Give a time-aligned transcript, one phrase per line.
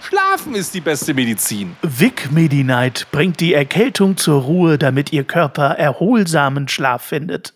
[0.00, 1.76] Schlafen ist die beste Medizin.
[1.82, 7.54] Vic Medi-Night bringt die Erkältung zur Ruhe, damit Ihr Körper erholsamen Schlaf findet.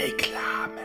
[0.00, 0.80] Reklame.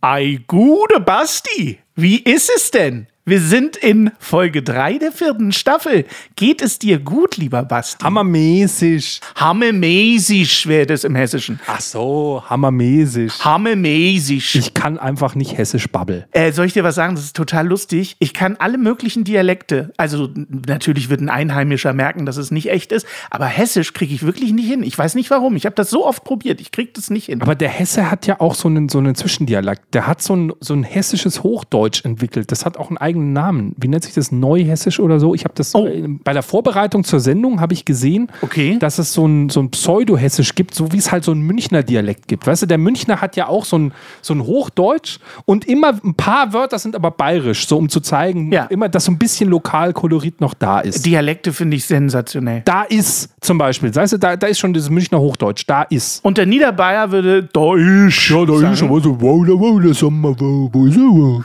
[0.00, 3.08] Ei, gute Basti, wie ist es denn?
[3.28, 6.04] Wir sind in Folge 3 der vierten Staffel.
[6.36, 8.04] Geht es dir gut, lieber Basti?
[8.04, 9.20] Hammermäßig.
[9.34, 11.58] Hammermäßig wäre das im Hessischen.
[11.66, 13.44] Ach so, hammermäßig.
[13.44, 14.54] Hammermäßig.
[14.54, 16.28] Ich kann einfach nicht hessisch babbel.
[16.30, 17.16] Äh, soll ich dir was sagen?
[17.16, 18.14] Das ist total lustig.
[18.20, 19.92] Ich kann alle möglichen Dialekte.
[19.96, 23.08] Also natürlich wird ein Einheimischer merken, dass es nicht echt ist.
[23.30, 24.84] Aber hessisch kriege ich wirklich nicht hin.
[24.84, 25.56] Ich weiß nicht warum.
[25.56, 26.60] Ich habe das so oft probiert.
[26.60, 27.42] Ich kriege das nicht hin.
[27.42, 29.94] Aber der Hesse hat ja auch so einen, so einen Zwischendialekt.
[29.94, 32.52] Der hat so ein, so ein hessisches Hochdeutsch entwickelt.
[32.52, 33.74] Das hat auch einen eigenen eigenen Namen.
[33.78, 34.30] Wie nennt sich das?
[34.30, 35.34] Neuhessisch oder so?
[35.34, 35.88] Ich habe das oh.
[36.22, 38.78] bei der Vorbereitung zur Sendung habe ich gesehen, okay.
[38.78, 41.82] dass es so ein, so ein Pseudo-Hessisch gibt, so wie es halt so ein Münchner
[41.82, 42.46] Dialekt gibt.
[42.46, 46.14] Weißt du, der Münchner hat ja auch so ein, so ein Hochdeutsch und immer ein
[46.14, 48.64] paar Wörter sind aber bayerisch, so um zu zeigen, ja.
[48.64, 51.06] immer, dass so ein bisschen Lokalkolorit noch da ist.
[51.06, 52.62] Dialekte finde ich sensationell.
[52.64, 56.24] Da ist zum Beispiel, weißt du, da, da ist schon dieses Münchner Hochdeutsch, da ist.
[56.24, 58.28] Und der Niederbayer würde da ist.
[58.28, 58.72] Ja, da sagen.
[58.72, 61.44] ist aber so, wow, wow, Sommer, wo ist er?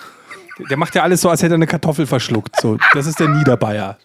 [0.70, 2.60] Der macht ja alles so, als hätte er eine Kartoffel verschluckt.
[2.60, 3.98] So, das ist der Niederbayer.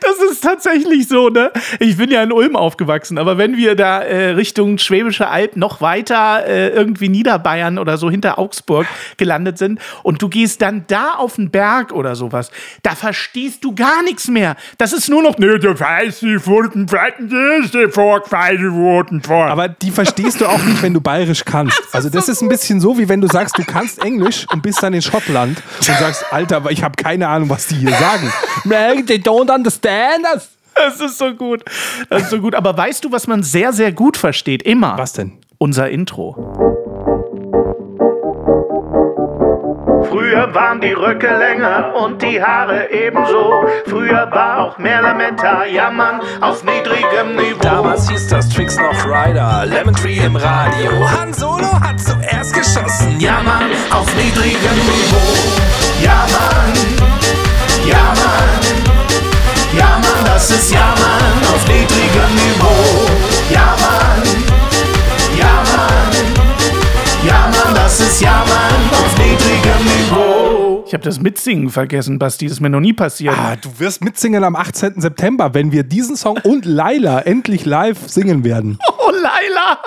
[0.00, 1.50] Das ist tatsächlich so, ne?
[1.78, 5.80] Ich bin ja in Ulm aufgewachsen, aber wenn wir da äh, Richtung Schwäbische Alb noch
[5.80, 11.14] weiter äh, irgendwie Niederbayern oder so hinter Augsburg gelandet sind und du gehst dann da
[11.14, 12.50] auf den Berg oder sowas,
[12.82, 14.56] da verstehst du gar nichts mehr.
[14.78, 19.46] Das ist nur noch, ne, der weiß die Pfoten, die wurden vor.
[19.46, 21.80] Aber die verstehst du auch nicht, wenn du bayerisch kannst.
[21.92, 24.82] Also das ist ein bisschen so, wie wenn du sagst, du kannst Englisch und bist
[24.82, 28.32] dann in Schottland und sagst, Alter, aber ich habe keine Ahnung, was die hier sagen.
[29.06, 30.50] They don't understand us.
[30.74, 31.64] Das ist so gut.
[32.08, 32.54] Das ist so gut.
[32.54, 34.62] Aber weißt du, was man sehr, sehr gut versteht?
[34.62, 34.96] Immer.
[34.96, 35.38] Was denn?
[35.58, 36.34] Unser Intro.
[40.08, 43.64] Früher waren die Röcke länger und die Haare ebenso.
[43.86, 47.60] Früher war auch mehr Lametta, jammern auf niedrigem Niveau.
[47.60, 50.90] Damals hieß das Tricks noch Rider, Lemon Tree im Radio.
[51.10, 55.59] Han Solo hat zuerst geschossen, jammern auf niedrigem Niveau.
[56.02, 56.72] Ja, Mann,
[57.86, 58.60] ja, Mann,
[59.76, 63.06] ja, Mann, das ist Ja, Mann auf niedrigem Niveau.
[63.52, 64.22] Ja, Mann,
[65.38, 70.84] ja, Mann, ja, Mann, das ist Ja, Mann auf niedrigem Niveau.
[70.86, 72.46] Ich habe das Mitsingen vergessen, Basti.
[72.46, 73.34] Das ist mir noch nie passiert.
[73.38, 75.00] Ah, du wirst mitsingen am 18.
[75.00, 78.78] September, wenn wir diesen Song und Laila endlich live singen werden.
[79.10, 79.78] Oh, Laila!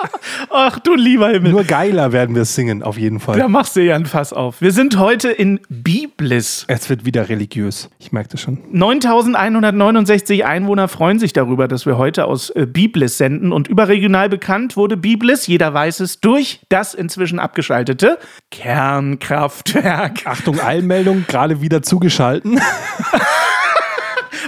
[0.50, 1.52] Ach du lieber Himmel.
[1.52, 3.38] Nur geiler werden wir singen, auf jeden Fall.
[3.38, 4.60] Da machst du ja ein Fass auf.
[4.60, 6.64] Wir sind heute in Biblis.
[6.68, 7.88] Es wird wieder religiös.
[7.98, 8.58] Ich merke das schon.
[8.70, 13.52] 9169 Einwohner freuen sich darüber, dass wir heute aus äh, Biblis senden.
[13.52, 18.18] Und überregional bekannt wurde Biblis, jeder weiß es, durch das inzwischen abgeschaltete
[18.50, 20.26] Kernkraftwerk.
[20.26, 22.60] Achtung, Eilmeldung, gerade wieder zugeschalten.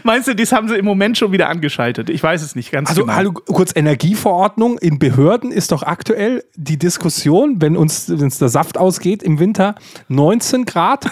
[0.06, 2.10] Meinst du, das haben sie im Moment schon wieder angeschaltet?
[2.10, 3.12] Ich weiß es nicht ganz also, genau.
[3.12, 4.78] Also, kurz Energieverordnung.
[4.78, 9.74] In Behörden ist doch aktuell die Diskussion, wenn uns wenn der Saft ausgeht im Winter,
[10.06, 11.10] 19 Grad,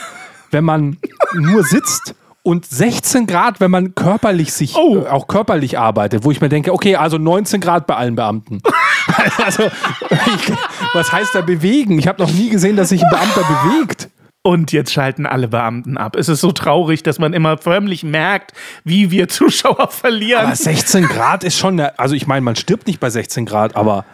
[0.53, 0.99] wenn man
[1.35, 4.99] nur sitzt und 16 Grad, wenn man körperlich sich oh.
[4.99, 8.63] äh, auch körperlich arbeitet, wo ich mir denke, okay, also 19 Grad bei allen Beamten.
[9.45, 10.53] also ich,
[10.93, 11.99] was heißt da bewegen?
[11.99, 14.09] Ich habe noch nie gesehen, dass sich ein Beamter bewegt.
[14.47, 16.17] Und jetzt schalten alle Beamten ab.
[16.17, 18.53] Es ist so traurig, dass man immer förmlich merkt,
[18.85, 20.45] wie wir Zuschauer verlieren.
[20.45, 24.05] Aber 16 Grad ist schon, also ich meine, man stirbt nicht bei 16 Grad, aber.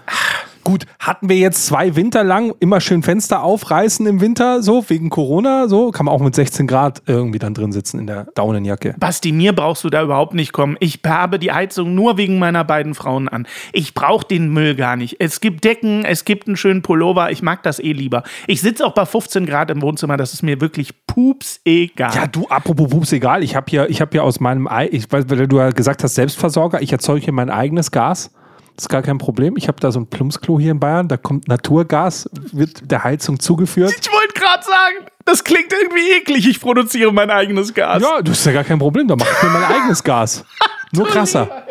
[0.65, 5.09] Gut, hatten wir jetzt zwei Winter lang immer schön Fenster aufreißen im Winter, so wegen
[5.09, 8.95] Corona, so kann man auch mit 16 Grad irgendwie dann drin sitzen in der Daunenjacke.
[8.99, 10.77] Basti, mir brauchst du da überhaupt nicht kommen.
[10.81, 13.47] Ich habe die Heizung nur wegen meiner beiden Frauen an.
[13.73, 15.17] Ich brauche den Müll gar nicht.
[15.19, 17.31] Es gibt Decken, es gibt einen schönen Pullover.
[17.31, 18.23] Ich mag das eh lieber.
[18.47, 20.17] Ich sitze auch bei 15 Grad im Wohnzimmer.
[20.17, 22.15] Das ist mir wirklich pups egal.
[22.15, 23.43] Ja, du, apropos pups egal.
[23.43, 26.15] Ich habe hier, hab hier aus meinem, Ei, ich weiß, weil du ja gesagt hast,
[26.15, 26.83] Selbstversorger.
[26.83, 28.31] Ich erzeuge hier mein eigenes Gas.
[28.77, 29.57] Das ist gar kein Problem.
[29.57, 31.09] Ich habe da so ein Plumpsklo hier in Bayern.
[31.09, 33.95] Da kommt Naturgas, wird der Heizung zugeführt.
[34.01, 36.49] Ich wollte gerade sagen, das klingt irgendwie eklig.
[36.49, 38.03] Ich produziere mein eigenes Gas.
[38.03, 39.07] Ja, das ist ja gar kein Problem.
[39.07, 40.45] Da mache ich mir mein eigenes Gas.
[40.93, 41.65] Nur krasser.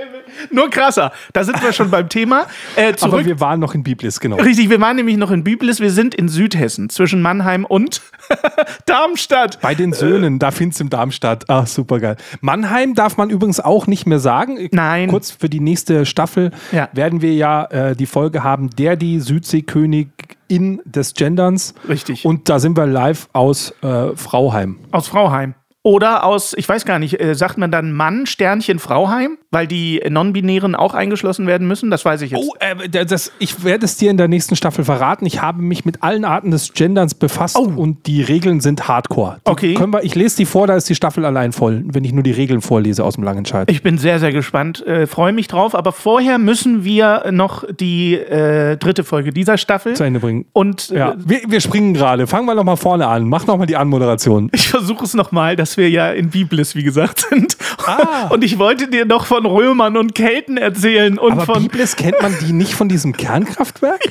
[0.52, 1.12] Nur krasser.
[1.34, 2.46] Da sind wir schon beim Thema.
[2.76, 2.94] Äh.
[3.02, 4.38] Aber wir waren noch in Biblis, genau.
[4.38, 5.80] Richtig, wir waren nämlich noch in Biblis.
[5.80, 8.02] Wir sind in Südhessen, zwischen Mannheim und
[8.86, 9.60] Darmstadt.
[9.62, 11.46] Bei den Söhnen, da findest du im Darmstadt.
[11.48, 12.16] Ach, super geil.
[12.42, 14.70] Mannheim darf man übrigens auch nicht mehr sagen.
[14.72, 15.10] Nein.
[15.10, 16.90] Kurz für die nächste Staffel Ja.
[16.94, 21.74] werden wir ja äh, die Folge haben, der die Südseekönigin des Genderns.
[21.88, 22.26] Richtig.
[22.26, 24.78] Und da sind wir live aus äh, Frauheim.
[24.92, 25.56] Aus Frauheim.
[25.90, 29.40] Oder aus, ich weiß gar nicht, äh, sagt man dann Mann, Sternchen, Frauheim?
[29.50, 31.90] Weil die Non-Binären auch eingeschlossen werden müssen?
[31.90, 32.44] Das weiß ich jetzt.
[32.48, 35.26] Oh, äh, das, ich werde es dir in der nächsten Staffel verraten.
[35.26, 37.64] Ich habe mich mit allen Arten des Genderns befasst Oh.
[37.76, 39.38] und die Regeln sind hardcore.
[39.48, 39.74] Die Okay.
[39.74, 42.22] Können wir, ich lese die vor, da ist die Staffel allein voll, wenn ich nur
[42.22, 43.72] die Regeln vorlese aus dem Langenscheid.
[43.72, 45.74] Ich bin sehr, sehr gespannt, äh, freue mich drauf.
[45.74, 49.96] Aber vorher müssen wir noch die äh, dritte Folge dieser Staffel.
[49.96, 50.46] Zu Ende bringen.
[50.54, 52.28] Und äh, Ja, wir, wir springen gerade.
[52.28, 53.28] Fangen wir noch mal vorne an.
[53.28, 54.50] Mach noch mal die Anmoderation.
[54.54, 57.58] ich versuche es nochmal, dass wir ja in Biblis, wie gesagt, sind.
[57.86, 58.28] Ah.
[58.28, 61.64] Und ich wollte dir noch von Römern und Kelten erzählen und Aber von.
[61.64, 64.02] Biblis kennt man die nicht von diesem Kernkraftwerk?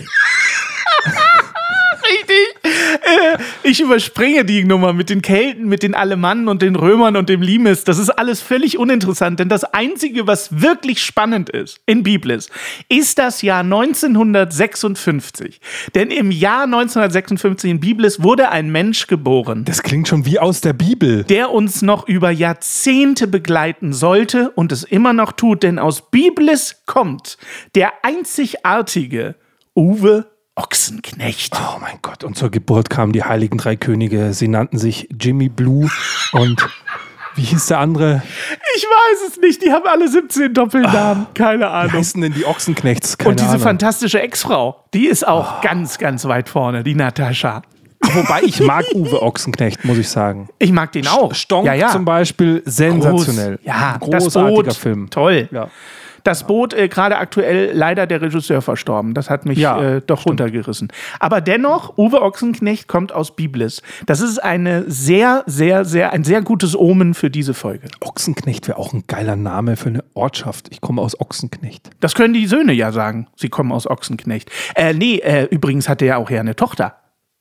[3.63, 7.43] Ich überspringe die Nummer mit den Kelten, mit den Alemannen und den Römern und dem
[7.43, 7.85] Limes.
[7.85, 12.49] Das ist alles völlig uninteressant, denn das Einzige, was wirklich spannend ist in Biblis,
[12.89, 15.61] ist das Jahr 1956.
[15.95, 20.61] Denn im Jahr 1956 in Biblis wurde ein Mensch geboren, Das klingt schon wie aus
[20.61, 21.25] der Bibel.
[21.25, 26.83] der uns noch über Jahrzehnte begleiten sollte und es immer noch tut, denn aus Biblis
[26.87, 27.37] kommt
[27.75, 29.35] der einzigartige
[29.77, 30.27] Uwe
[30.59, 31.55] Ochsenknecht.
[31.57, 32.25] Oh mein Gott.
[32.25, 34.33] Und zur Geburt kamen die heiligen drei Könige.
[34.35, 35.89] Sie nannten sich Jimmy Blue
[36.33, 36.69] und
[37.37, 38.23] wie hieß der andere?
[38.77, 41.93] Ich weiß es nicht, die haben alle 17 Doppelnamen, keine Wie Ahnung.
[41.93, 43.17] heißen denn die Ochsenknechts?
[43.17, 43.63] Keine Und diese Ahnung.
[43.63, 47.63] fantastische Ex-Frau, die ist auch ganz, ganz weit vorne, die Natascha.
[48.01, 50.49] Wobei ich mag Uwe Ochsenknecht, muss ich sagen.
[50.59, 51.35] Ich mag den auch.
[51.35, 51.89] Stonk ja, ja.
[51.91, 53.57] zum Beispiel, sensationell.
[53.57, 53.67] Groß.
[53.67, 55.11] Ja, das großartiger Boot, Film.
[55.11, 55.49] Toll.
[55.53, 55.69] Ja.
[56.29, 59.15] Das Boot, äh, gerade aktuell leider der Regisseur verstorben.
[59.15, 60.89] Das hat mich Ja, äh, doch runtergerissen.
[61.21, 63.81] Aber dennoch, Uwe Ochsenknecht kommt aus Biblis.
[64.05, 67.89] Das ist eine sehr, sehr, sehr, ein sehr gutes Omen für diese Folge.
[68.01, 70.67] Ochsenknecht wäre auch ein geiler Name für eine Ortschaft.
[70.71, 71.89] Ich komme aus Ochsenknecht.
[72.01, 73.29] Das können die Söhne ja sagen.
[73.35, 74.51] Sie kommen aus Ochsenknecht.
[74.75, 76.97] Äh, nee, äh, übrigens hatte er auch ja eine Tochter.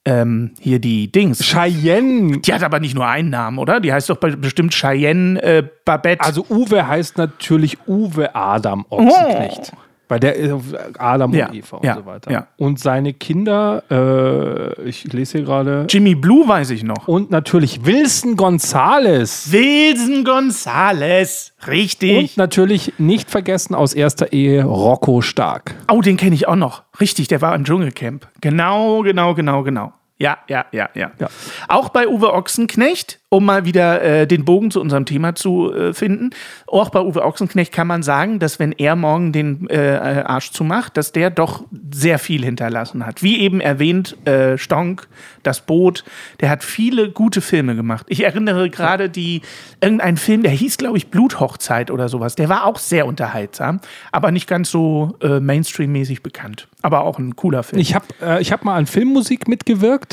[0.09, 1.39] Ähm, hier die Dings.
[1.43, 2.39] Cheyenne.
[2.39, 3.79] Die hat aber nicht nur einen Namen, oder?
[3.81, 6.23] Die heißt doch be- bestimmt Cheyenne äh, Babette.
[6.23, 9.73] Also Uwe heißt natürlich Uwe Adam Ochsenknecht.
[10.07, 10.53] Bei der äh,
[10.99, 12.31] Adam Ja, und Eva und ja, so weiter.
[12.31, 12.47] ja.
[12.55, 15.85] Und seine Kinder, äh, ich lese hier gerade.
[15.89, 17.09] Jimmy Blue weiß ich noch.
[17.09, 19.51] Und natürlich Wilson Gonzales.
[19.51, 21.51] Wilson Gonzales.
[21.67, 22.17] Richtig.
[22.17, 25.75] Und natürlich nicht vergessen aus erster Ehe Rocco Stark.
[25.91, 26.83] Oh, den kenne ich auch noch.
[27.01, 28.29] Richtig, der war im Dschungelcamp.
[28.39, 29.91] Genau, genau, genau, genau.
[30.19, 31.11] Ja, ja, ja, ja.
[31.19, 31.29] Ja.
[31.67, 35.93] Auch bei Uwe Ochsenknecht, um mal wieder äh, den Bogen zu unserem Thema zu äh,
[35.93, 36.31] finden,
[36.65, 40.97] auch bei Uwe Ochsenknecht kann man sagen, dass wenn er morgen den äh, Arsch zumacht,
[40.97, 43.21] dass der doch sehr viel hinterlassen hat.
[43.21, 45.07] Wie eben erwähnt, äh, Stonk,
[45.43, 46.03] das Boot,
[46.39, 48.05] der hat viele gute Filme gemacht.
[48.09, 49.41] Ich erinnere gerade die
[49.81, 52.35] irgendeinen Film, der hieß, glaube ich, Bluthochzeit oder sowas.
[52.35, 53.81] Der war auch sehr unterhaltsam,
[54.11, 56.67] aber nicht ganz so äh, Mainstream-mäßig bekannt.
[56.81, 57.81] Aber auch ein cooler Film.
[57.81, 60.06] Ich habe äh, ich hab mal an Filmmusik mitgewirkt,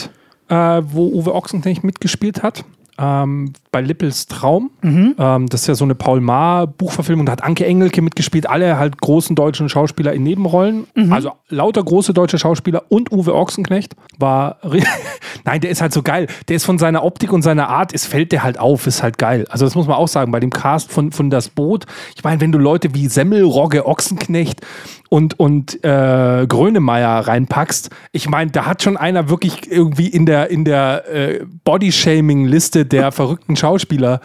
[0.49, 2.64] äh, wo Uwe Ochsenknecht mitgespielt hat.
[2.99, 4.71] Ähm, bei Lippels Traum.
[4.82, 5.17] Mhm.
[5.19, 7.26] Ähm, das ist ja so eine Paul Maar Buchverfilmung.
[7.26, 8.49] Da hat Anke Engelke mitgespielt.
[8.49, 10.87] Alle halt großen deutschen Schauspieler in Nebenrollen.
[10.94, 11.12] Mhm.
[11.12, 14.59] Also lauter große deutsche Schauspieler und Uwe Ochsenknecht war.
[15.44, 16.29] Nein, der ist halt so geil.
[16.47, 19.19] Der ist von seiner Optik und seiner Art, es fällt der halt auf, ist halt
[19.19, 19.45] geil.
[19.50, 21.85] Also das muss man auch sagen, bei dem Cast von, von Das Boot.
[22.14, 24.61] Ich meine, wenn du Leute wie Semmel, Rogge, Ochsenknecht
[25.09, 30.50] und, und äh, Grönemeyer reinpackst, ich meine, da hat schon einer wirklich irgendwie in der,
[30.50, 34.21] in der äh, Body-Shaming-Liste der verrückten Schauspieler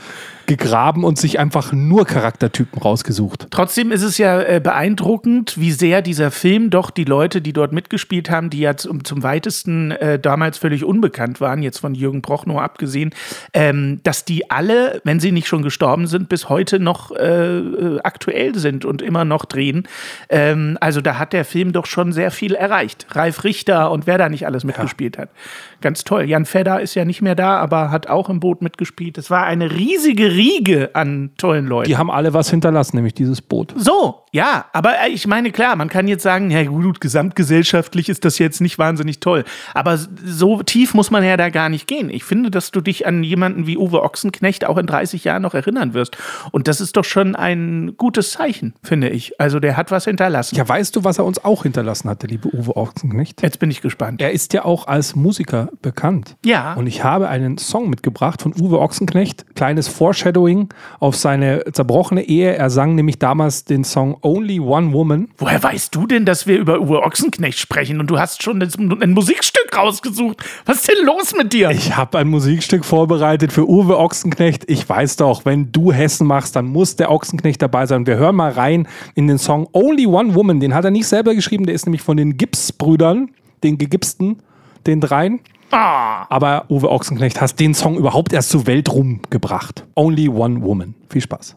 [0.47, 3.47] gegraben und sich einfach nur Charaktertypen rausgesucht.
[3.51, 7.71] Trotzdem ist es ja äh, beeindruckend, wie sehr dieser Film doch die Leute, die dort
[7.71, 12.23] mitgespielt haben, die ja zum, zum weitesten äh, damals völlig unbekannt waren, jetzt von Jürgen
[12.23, 13.11] Prochnow abgesehen,
[13.53, 17.99] ähm, dass die alle, wenn sie nicht schon gestorben sind, bis heute noch äh, äh,
[18.01, 19.87] aktuell sind und immer noch drehen.
[20.29, 23.05] Ähm, also da hat der Film doch schon sehr viel erreicht.
[23.11, 25.29] Ralf Richter und wer da nicht alles mitgespielt hat.
[25.81, 26.23] Ganz toll.
[26.23, 29.17] Jan Fedder ist ja nicht mehr da, aber hat auch im Boot mitgespielt.
[29.17, 31.87] Es war eine riesige Riege an tollen Leuten.
[31.89, 33.73] Die haben alle was hinterlassen, nämlich dieses Boot.
[33.77, 38.25] So, ja, aber äh, ich meine, klar, man kann jetzt sagen, ja gut, gesamtgesellschaftlich ist
[38.25, 39.43] das jetzt nicht wahnsinnig toll.
[39.73, 42.09] Aber so tief muss man ja da gar nicht gehen.
[42.09, 45.53] Ich finde, dass du dich an jemanden wie Uwe Ochsenknecht auch in 30 Jahren noch
[45.53, 46.17] erinnern wirst.
[46.51, 49.39] Und das ist doch schon ein gutes Zeichen, finde ich.
[49.39, 50.55] Also der hat was hinterlassen.
[50.55, 53.41] Ja, weißt du, was er uns auch hinterlassen hat, der liebe Uwe Ochsenknecht?
[53.41, 54.21] Jetzt bin ich gespannt.
[54.21, 56.35] Er ist ja auch als Musiker bekannt.
[56.45, 56.73] Ja.
[56.73, 62.55] Und ich habe einen Song mitgebracht von Uwe Ochsenknecht, kleines Foreshadowing auf seine zerbrochene Ehe.
[62.55, 65.29] Er sang nämlich damals den Song Only One Woman.
[65.37, 69.11] Woher weißt du denn, dass wir über Uwe Ochsenknecht sprechen und du hast schon ein
[69.11, 70.43] Musikstück rausgesucht?
[70.65, 71.69] Was ist denn los mit dir?
[71.71, 74.63] Ich habe ein Musikstück vorbereitet für Uwe Ochsenknecht.
[74.67, 78.05] Ich weiß doch, wenn du Hessen machst, dann muss der Ochsenknecht dabei sein.
[78.07, 80.59] Wir hören mal rein in den Song Only One Woman.
[80.59, 83.29] Den hat er nicht selber geschrieben, der ist nämlich von den Gips-Brüdern,
[83.63, 84.37] den gegipsten,
[84.87, 85.39] den dreien.
[85.71, 86.25] Ah.
[86.29, 89.85] Aber Uwe Ochsenknecht hat den Song überhaupt erst zur Weltruhm gebracht.
[89.95, 90.95] Only One Woman.
[91.09, 91.55] Viel Spaß.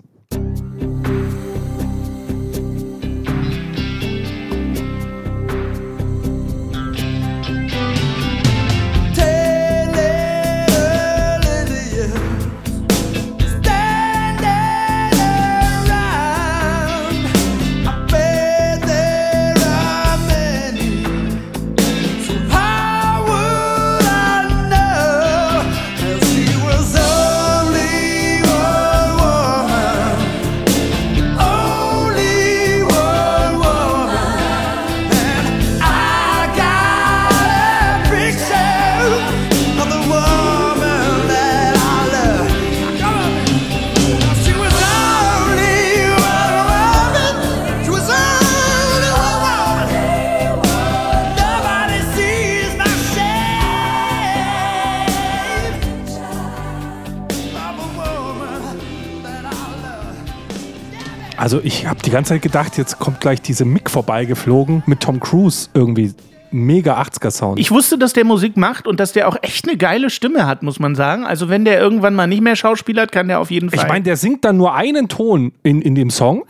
[62.13, 66.15] Ganze Zeit gedacht, jetzt kommt gleich diese Mick vorbeigeflogen mit Tom Cruise irgendwie.
[66.55, 67.59] Mega 80er-Sound.
[67.59, 70.63] Ich wusste, dass der Musik macht und dass der auch echt eine geile Stimme hat,
[70.63, 71.25] muss man sagen.
[71.25, 73.79] Also wenn der irgendwann mal nicht mehr schauspielert, kann der auf jeden Fall.
[73.79, 76.45] Ich meine, der singt dann nur einen Ton in, in dem Song.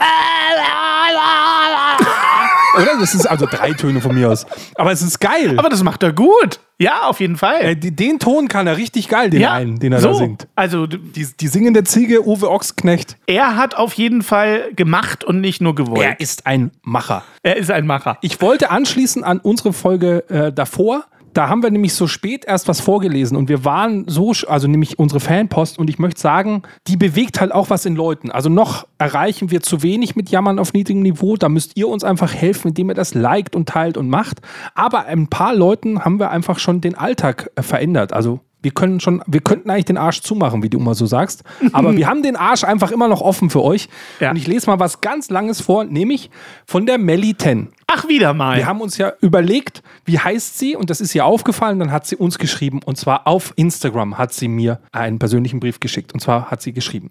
[2.77, 2.99] Oder?
[3.01, 4.47] Das ist also drei Töne von mir aus.
[4.77, 5.59] Aber es ist geil.
[5.59, 6.61] aber das macht er gut.
[6.79, 7.61] Ja, auf jeden Fall.
[7.63, 10.09] äh, den Ton kann er richtig geil, den ja, einen, den er so.
[10.09, 10.49] da singt.
[10.57, 13.17] Also Die, die singende Ziege, Uwe Ochsknecht.
[13.27, 16.01] er hat auf jeden Fall gemacht und nicht nur gewollt.
[16.03, 17.23] Er ist ein Macher.
[17.43, 18.19] er ist ein Macher.
[18.21, 21.05] Ich wollte anschließen an unsere Folge äh, davor.
[21.35, 24.99] Da haben wir nämlich so spät erst was vorgelesen und wir waren so, also nämlich
[24.99, 28.31] unsere Fanpost und ich möchte sagen, die bewegt halt auch was in Leuten.
[28.31, 31.37] Also noch erreichen wir zu wenig mit Jammern auf niedrigem Niveau.
[31.37, 34.41] Da müsst ihr uns einfach helfen, indem ihr das liked und teilt und macht.
[34.75, 38.13] Aber ein paar Leuten haben wir einfach schon den Alltag äh, verändert.
[38.13, 41.45] Also wir können schon, wir könnten eigentlich den Arsch zumachen, wie du immer so sagst.
[41.73, 43.89] Aber wir haben den Arsch einfach immer noch offen für euch.
[44.21, 44.31] Ja.
[44.31, 46.31] Und ich lese mal was ganz Langes vor, nämlich
[46.67, 47.69] von der Melly 10.
[47.87, 48.57] Ach, wieder mal.
[48.57, 52.07] Wir haben uns ja überlegt, wie heißt sie und das ist ihr aufgefallen, dann hat
[52.07, 56.21] sie uns geschrieben und zwar auf Instagram hat sie mir einen persönlichen Brief geschickt und
[56.21, 57.11] zwar hat sie geschrieben.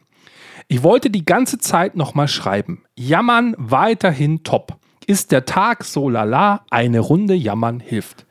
[0.67, 2.84] Ich wollte die ganze Zeit nochmal schreiben.
[2.96, 4.80] Jammern weiterhin top.
[5.08, 8.25] Ist der Tag so lala, eine Runde Jammern hilft.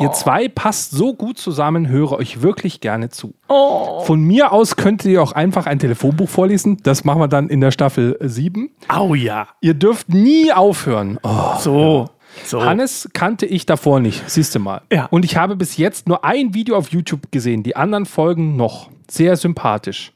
[0.00, 3.34] Ihr zwei passt so gut zusammen, höre euch wirklich gerne zu.
[3.48, 6.78] Von mir aus könntet ihr auch einfach ein Telefonbuch vorlesen.
[6.82, 8.70] Das machen wir dann in der Staffel 7.
[8.88, 9.48] Au ja.
[9.60, 11.18] Ihr dürft nie aufhören.
[11.22, 11.58] Oh.
[11.58, 12.08] So.
[12.44, 12.64] So.
[12.64, 14.82] Hannes kannte ich davor nicht, siehst du mal.
[14.90, 15.06] Ja.
[15.06, 18.90] Und ich habe bis jetzt nur ein Video auf YouTube gesehen, die anderen Folgen noch.
[19.08, 20.12] Sehr sympathisch.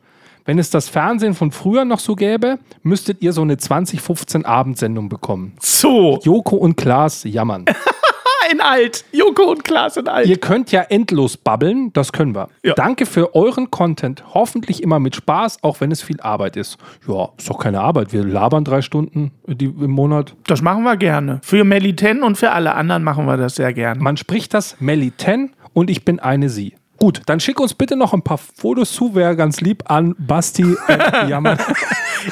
[0.49, 5.11] Wenn es das Fernsehen von früher noch so gäbe, müsstet ihr so eine 2015 Abendsendung
[5.11, 5.53] bekommen.
[5.61, 6.21] So.
[6.23, 7.67] Joko und Klaas jammern.
[8.51, 9.05] In alt.
[9.13, 10.27] Joko und Klaas in alt.
[10.27, 12.49] ihr könnt ja endlos babbeln, das können wir.
[12.65, 12.73] Ja.
[12.73, 14.25] Danke für euren Content.
[14.33, 16.79] Hoffentlich immer mit Spaß, auch wenn es viel Arbeit ist.
[17.07, 18.15] Ja, ist doch keine Arbeit.
[18.15, 20.35] Wir labern drei Stunden die, im Monat.
[20.47, 21.41] Das machen wir gerne.
[21.43, 24.01] Für Melly 10 und für alle anderen machen wir das sehr gerne.
[24.01, 26.73] Man spricht das 10 und ich bin eine sie.
[26.99, 30.77] Gut, dann schick uns bitte noch ein paar Fotos zu, wäre ganz lieb an Basti.
[30.89, 31.57] Äh.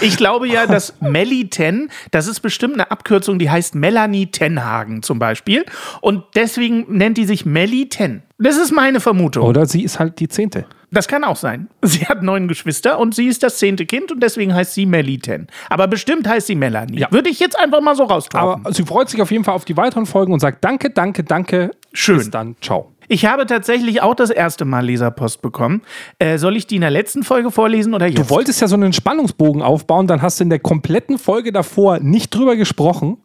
[0.00, 5.02] Ich glaube ja, dass Melly 10, das ist bestimmt eine Abkürzung, die heißt Melanie Tenhagen
[5.02, 5.64] zum Beispiel.
[6.00, 8.22] Und deswegen nennt die sich Melly 10.
[8.38, 9.44] Das ist meine Vermutung.
[9.46, 10.66] Oder sie ist halt die Zehnte.
[10.90, 11.68] Das kann auch sein.
[11.82, 15.46] Sie hat neun Geschwister und sie ist das zehnte Kind und deswegen heißt sie 10.
[15.68, 16.98] Aber bestimmt heißt sie Melanie.
[16.98, 17.12] Ja.
[17.12, 18.60] Würde ich jetzt einfach mal so raustrauen.
[18.60, 21.22] Aber sie freut sich auf jeden Fall auf die weiteren Folgen und sagt Danke, danke,
[21.22, 21.70] danke.
[21.92, 22.18] Schön.
[22.18, 22.56] Bis dann.
[22.60, 22.95] Ciao.
[23.08, 25.82] Ich habe tatsächlich auch das erste Mal Leserpost bekommen.
[26.18, 28.18] Äh, soll ich die in der letzten Folge vorlesen oder jetzt?
[28.18, 31.98] Du wolltest ja so einen Spannungsbogen aufbauen, dann hast du in der kompletten Folge davor
[32.00, 33.18] nicht drüber gesprochen.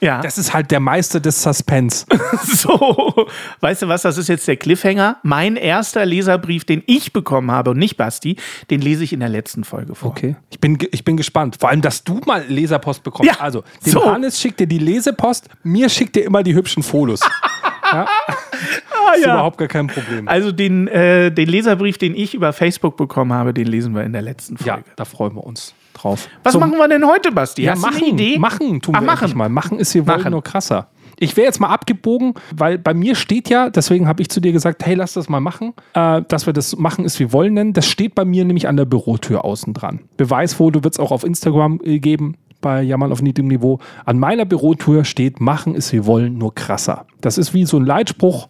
[0.00, 0.20] ja.
[0.20, 2.06] Das ist halt der Meister des Suspense.
[2.44, 3.26] So,
[3.60, 5.18] weißt du was, das ist jetzt der Cliffhanger.
[5.22, 8.36] Mein erster Leserbrief, den ich bekommen habe und nicht Basti,
[8.70, 10.10] den lese ich in der letzten Folge vor.
[10.10, 10.36] Okay.
[10.50, 11.56] Ich bin, ich bin gespannt.
[11.58, 13.32] Vor allem, dass du mal Leserpost bekommst.
[13.32, 14.04] Ja, also, dem so.
[14.04, 17.20] Hannes schickt dir die Lesepost, mir schickt dir immer die hübschen Fotos.
[19.10, 20.28] Ah, Ist überhaupt gar kein Problem.
[20.28, 24.12] Also den, äh, den Leserbrief, den ich über Facebook bekommen habe, den lesen wir in
[24.12, 24.90] der letzten Ja, Folge.
[24.96, 26.28] da freuen wir uns drauf.
[26.42, 27.62] Was So, machen wir denn heute, Basti?
[27.62, 27.96] Ja, Hast machen.
[27.96, 28.38] eine Idee?
[28.38, 29.36] Machen tun Ah, wir machen.
[29.36, 29.48] mal.
[29.48, 30.32] Machen ist hier wohl Machen.
[30.32, 30.88] nur krasser.
[31.20, 34.52] Ich wäre jetzt mal abgebogen, weil bei mir steht ja, deswegen habe ich zu dir
[34.52, 37.72] gesagt, hey, lass das mal machen, äh, dass wir das machen, ist wie wollen nennen.
[37.72, 40.00] Das steht bei mir nämlich an der Bürotür außen dran.
[40.16, 43.78] Beweisfoto wird es auch auf Instagram äh, geben bei Jammern auf niedrigem Niveau.
[44.04, 47.06] An meiner Bürotür steht, machen ist wie wollen, nur krasser.
[47.20, 48.48] Das ist wie so ein Leitspruch,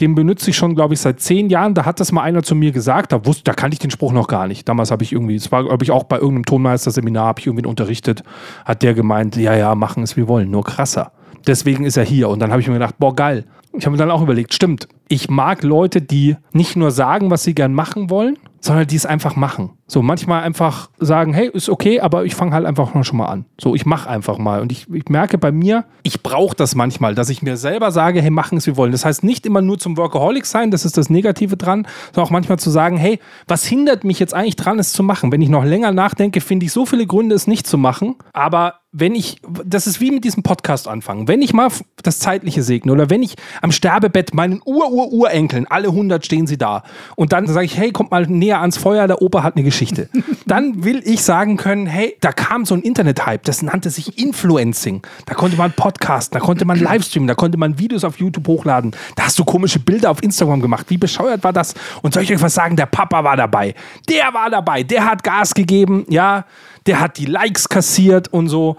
[0.00, 1.74] den benutze ich schon, glaube ich, seit zehn Jahren.
[1.74, 4.12] Da hat das mal einer zu mir gesagt, da wusste, da kannte ich den Spruch
[4.12, 4.68] noch gar nicht.
[4.68, 7.66] Damals habe ich irgendwie, es war, glaube ich, auch bei irgendeinem Tonmeisterseminar, habe ich irgendwie
[7.66, 8.22] unterrichtet,
[8.64, 11.12] hat der gemeint, ja, ja, machen ist wie wollen, nur krasser.
[11.46, 12.28] Deswegen ist er hier.
[12.28, 13.44] Und dann habe ich mir gedacht, boah, geil.
[13.72, 17.44] Ich habe mir dann auch überlegt, stimmt, ich mag Leute, die nicht nur sagen, was
[17.44, 19.70] sie gern machen wollen, sondern die es einfach machen.
[19.86, 23.44] So manchmal einfach sagen, hey, ist okay, aber ich fange halt einfach schon mal an.
[23.60, 24.60] So, ich mache einfach mal.
[24.60, 28.20] Und ich, ich merke bei mir, ich brauche das manchmal, dass ich mir selber sage,
[28.20, 28.92] hey, machen es wie wollen.
[28.92, 32.30] Das heißt nicht immer nur zum Workaholic sein, das ist das Negative dran, sondern auch
[32.30, 35.32] manchmal zu sagen, hey, was hindert mich jetzt eigentlich dran, es zu machen?
[35.32, 38.16] Wenn ich noch länger nachdenke, finde ich so viele Gründe, es nicht zu machen.
[38.32, 41.70] Aber wenn ich, das ist wie mit diesem Podcast anfangen, wenn ich mal
[42.02, 46.82] das Zeitliche segne oder wenn ich am Sterbebett meinen Ur-Ur-Urenkeln, alle 100 stehen sie da
[47.14, 50.08] und dann sage ich, hey, kommt mal näher ans Feuer, der Opa hat eine Geschichte.
[50.46, 55.02] dann will ich sagen können, hey, da kam so ein Internet-Hype, das nannte sich Influencing.
[55.24, 58.90] Da konnte man podcasten, da konnte man Livestreamen, da konnte man Videos auf YouTube hochladen.
[59.14, 60.86] Da hast du komische Bilder auf Instagram gemacht.
[60.88, 61.74] Wie bescheuert war das?
[62.02, 62.74] Und soll ich euch was sagen?
[62.74, 63.74] Der Papa war dabei.
[64.08, 64.82] Der war dabei.
[64.82, 66.06] Der hat Gas gegeben.
[66.08, 66.44] Ja,
[66.86, 68.76] der hat die Likes kassiert und so.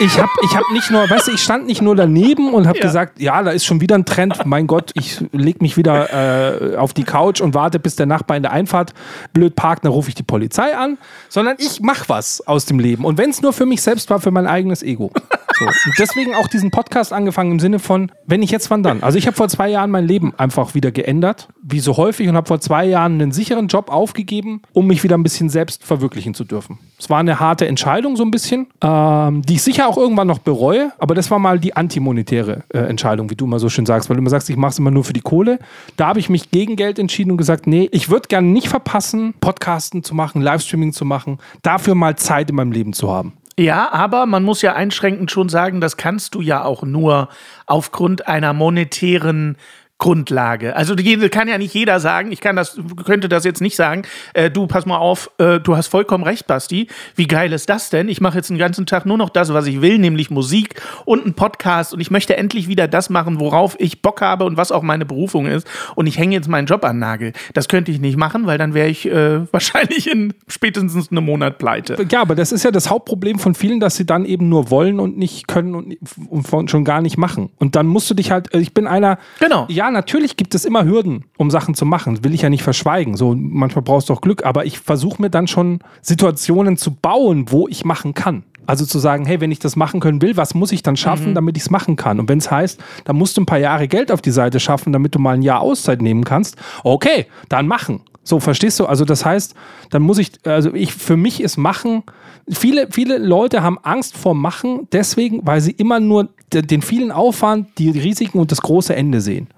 [0.00, 2.80] Ich habe ich hab nicht nur, weißt du, ich stand nicht nur daneben und habe
[2.80, 4.44] gesagt, ja, da ist schon wieder ein Trend.
[4.44, 8.36] Mein Gott, ich leg mich wieder äh, auf die Couch und warte, bis der Nachbar
[8.36, 8.92] in der Einfahrt
[9.32, 13.04] blöd parkt, dann rufe ich die Polizei an, sondern ich mache was aus dem Leben.
[13.04, 15.12] Und wenn es nur für mich selbst war, für mein eigenes Ego.
[15.58, 15.66] So.
[15.98, 19.02] Deswegen auch diesen Podcast angefangen im Sinne von, wenn ich jetzt, wann dann?
[19.02, 22.36] Also ich habe vor zwei Jahren mein Leben einfach wieder geändert, wie so häufig, und
[22.36, 26.34] habe vor zwei Jahren einen sicheren Job aufgegeben, um mich wieder ein bisschen selbst verwirklichen
[26.34, 26.78] zu dürfen.
[26.98, 30.40] Es war eine harte Entscheidung so ein bisschen, ähm, die ich sicher auch irgendwann noch
[30.40, 34.10] bereue, aber das war mal die antimonetäre äh, Entscheidung, wie du immer so schön sagst,
[34.10, 35.60] weil du immer sagst, ich mache es immer nur für die Kohle.
[35.96, 39.32] Da habe ich mich gegen Geld entschieden und gesagt, nee, ich würde gerne nicht verpassen,
[39.40, 43.34] Podcasten zu machen, Livestreaming zu machen, dafür mal Zeit in meinem Leben zu haben.
[43.56, 47.28] Ja, aber man muss ja einschränkend schon sagen, das kannst du ja auch nur
[47.66, 49.56] aufgrund einer monetären
[49.98, 50.74] Grundlage.
[50.74, 50.94] Also
[51.30, 54.02] kann ja nicht jeder sagen, ich kann das, könnte das jetzt nicht sagen,
[54.34, 56.88] äh, du pass mal auf, äh, du hast vollkommen recht, Basti.
[57.14, 58.08] Wie geil ist das denn?
[58.08, 61.24] Ich mache jetzt den ganzen Tag nur noch das, was ich will, nämlich Musik und
[61.24, 64.72] einen Podcast und ich möchte endlich wieder das machen, worauf ich Bock habe und was
[64.72, 65.66] auch meine Berufung ist.
[65.94, 67.32] Und ich hänge jetzt meinen Job an Nagel.
[67.54, 71.58] Das könnte ich nicht machen, weil dann wäre ich äh, wahrscheinlich in spätestens einem Monat
[71.58, 71.96] pleite.
[72.10, 74.98] Ja, aber das ist ja das Hauptproblem von vielen, dass sie dann eben nur wollen
[74.98, 77.50] und nicht können und, und schon gar nicht machen.
[77.58, 79.66] Und dann musst du dich halt, ich bin einer, Genau.
[79.70, 82.22] ja, natürlich gibt es immer Hürden, um Sachen zu machen.
[82.24, 83.16] Will ich ja nicht verschweigen.
[83.16, 87.46] So, manchmal brauchst du auch Glück, aber ich versuche mir dann schon Situationen zu bauen,
[87.48, 88.44] wo ich machen kann.
[88.66, 91.34] Also zu sagen, hey, wenn ich das machen können will, was muss ich dann schaffen,
[91.34, 92.18] damit ich es machen kann?
[92.18, 94.92] Und wenn es heißt, da musst du ein paar Jahre Geld auf die Seite schaffen,
[94.92, 98.00] damit du mal ein Jahr Auszeit nehmen kannst, okay, dann machen.
[98.22, 98.86] So, verstehst du?
[98.86, 99.54] Also das heißt,
[99.90, 102.04] dann muss ich, also ich, für mich ist Machen,
[102.48, 107.12] viele, viele Leute haben Angst vor Machen, deswegen, weil sie immer nur de- den vielen
[107.12, 109.48] Aufwand, die Risiken und das große Ende sehen.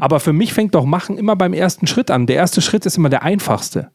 [0.00, 2.26] Aber für mich fängt doch Machen immer beim ersten Schritt an.
[2.26, 3.90] Der erste Schritt ist immer der einfachste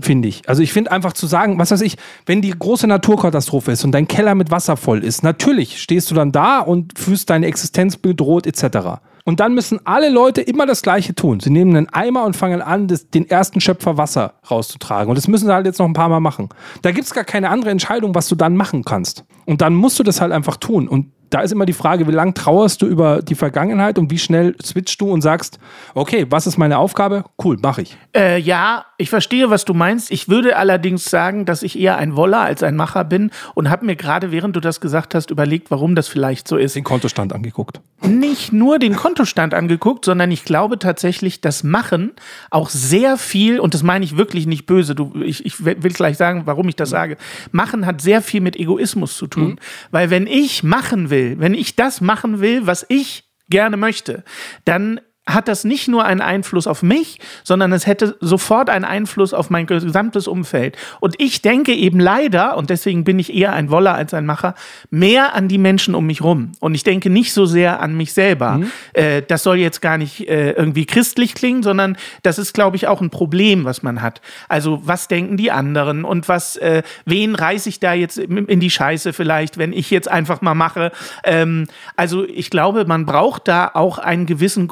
[0.00, 0.48] finde ich.
[0.48, 1.96] Also ich finde einfach zu sagen, was weiß ich,
[2.26, 6.14] wenn die große Naturkatastrophe ist und dein Keller mit Wasser voll ist, natürlich stehst du
[6.14, 9.00] dann da und fühlst deine Existenz bedroht etc.
[9.24, 11.40] Und dann müssen alle Leute immer das Gleiche tun.
[11.40, 15.10] Sie nehmen einen Eimer und fangen an, das, den ersten Schöpfer Wasser rauszutragen.
[15.10, 16.48] Und das müssen sie halt jetzt noch ein paar Mal machen.
[16.80, 19.24] Da gibt es gar keine andere Entscheidung, was du dann machen kannst.
[19.44, 20.88] Und dann musst du das halt einfach tun.
[20.88, 24.18] Und da ist immer die Frage, wie lang trauerst du über die Vergangenheit und wie
[24.18, 25.58] schnell switchst du und sagst,
[25.94, 27.24] okay, was ist meine Aufgabe?
[27.42, 27.96] Cool, mache ich.
[28.14, 30.10] Äh, ja, ich verstehe, was du meinst.
[30.10, 33.86] Ich würde allerdings sagen, dass ich eher ein Woller als ein Macher bin und habe
[33.86, 36.76] mir gerade, während du das gesagt hast, überlegt, warum das vielleicht so ist.
[36.76, 37.80] Den Kontostand angeguckt.
[38.02, 42.12] Nicht nur den Kontostand angeguckt, sondern ich glaube tatsächlich, dass Machen
[42.50, 46.16] auch sehr viel, und das meine ich wirklich nicht böse, du, ich, ich will gleich
[46.16, 47.16] sagen, warum ich das sage.
[47.52, 49.60] Machen hat sehr viel mit Egoismus zu tun.
[49.90, 54.24] Weil wenn ich machen will, wenn ich das machen will, was ich gerne möchte,
[54.64, 59.34] dann hat das nicht nur einen Einfluss auf mich, sondern es hätte sofort einen Einfluss
[59.34, 60.76] auf mein gesamtes Umfeld.
[61.00, 64.54] Und ich denke eben leider, und deswegen bin ich eher ein Woller als ein Macher,
[64.90, 66.52] mehr an die Menschen um mich rum.
[66.60, 68.60] Und ich denke nicht so sehr an mich selber.
[68.94, 72.86] Äh, das soll jetzt gar nicht äh, irgendwie christlich klingen, sondern das ist, glaube ich,
[72.86, 74.22] auch ein Problem, was man hat.
[74.48, 78.70] Also was denken die anderen und was, äh, wen reiße ich da jetzt in die
[78.70, 80.90] Scheiße vielleicht, wenn ich jetzt einfach mal mache.
[81.24, 84.68] Ähm, also ich glaube, man braucht da auch einen gewissen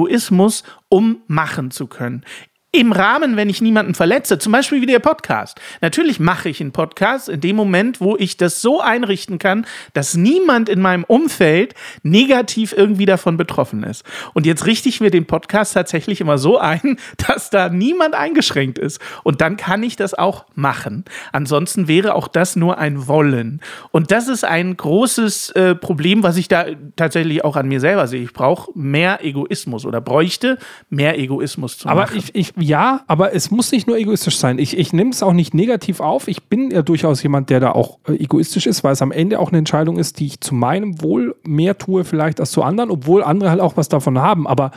[0.00, 2.24] Grundegoismus, um machen zu können.
[2.72, 5.60] Im Rahmen, wenn ich niemanden verletze, zum Beispiel wie der Podcast.
[5.80, 10.14] Natürlich mache ich einen Podcast in dem Moment, wo ich das so einrichten kann, dass
[10.14, 14.04] niemand in meinem Umfeld negativ irgendwie davon betroffen ist.
[14.34, 18.78] Und jetzt richte ich mir den Podcast tatsächlich immer so ein, dass da niemand eingeschränkt
[18.78, 19.00] ist.
[19.24, 21.04] Und dann kann ich das auch machen.
[21.32, 23.60] Ansonsten wäre auch das nur ein Wollen.
[23.90, 28.06] Und das ist ein großes äh, Problem, was ich da tatsächlich auch an mir selber
[28.06, 28.22] sehe.
[28.22, 30.56] Ich brauche mehr Egoismus oder bräuchte
[30.88, 32.18] mehr Egoismus zu Aber machen.
[32.18, 34.58] ich, ich, ja, aber es muss nicht nur egoistisch sein.
[34.58, 36.28] Ich, ich nehme es auch nicht negativ auf.
[36.28, 39.38] Ich bin ja durchaus jemand, der da auch äh, egoistisch ist, weil es am Ende
[39.38, 42.90] auch eine Entscheidung ist, die ich zu meinem Wohl mehr tue vielleicht als zu anderen,
[42.90, 44.46] obwohl andere halt auch was davon haben.
[44.46, 44.70] Aber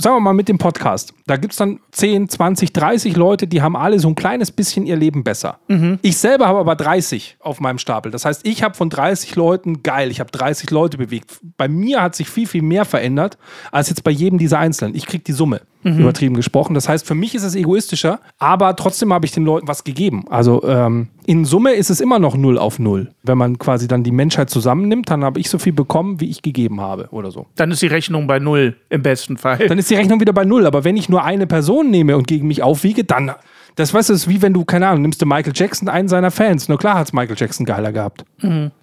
[0.00, 3.62] sagen wir mal mit dem Podcast, da gibt es dann 10, 20, 30 Leute, die
[3.62, 5.58] haben alle so ein kleines bisschen ihr Leben besser.
[6.02, 8.12] Ich selber habe aber 30 auf meinem Stapel.
[8.12, 11.38] Das heißt, ich habe von 30 Leuten, geil, ich habe 30 Leute bewegt.
[11.56, 13.38] Bei mir hat sich viel, viel mehr verändert,
[13.72, 14.94] als jetzt bei jedem dieser Einzelnen.
[14.94, 16.74] Ich kriege die Summe übertrieben gesprochen.
[16.74, 20.24] Das heißt, für mich ist es egoistischer, aber trotzdem habe ich den Leuten was gegeben.
[20.30, 23.10] Also ähm, in Summe ist es immer noch null auf null.
[23.22, 26.42] Wenn man quasi dann die Menschheit zusammennimmt, dann habe ich so viel bekommen, wie ich
[26.42, 27.46] gegeben habe oder so.
[27.56, 29.66] dann ist die Rechnung bei Null im besten Fall.
[29.68, 30.66] Dann ist die Rechnung wieder bei null.
[30.66, 33.32] Aber wenn ich nur eine Person nehme und gegen mich aufwiege, dann.
[33.76, 36.30] Das weißt du, ist wie wenn du, keine Ahnung, nimmst du Michael Jackson, einen seiner
[36.30, 36.68] Fans.
[36.68, 38.24] Nur klar hat es Michael Jackson geiler gehabt.